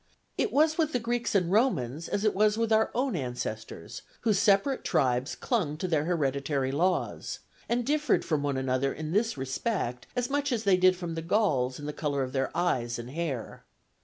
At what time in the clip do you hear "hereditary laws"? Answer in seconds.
6.05-7.37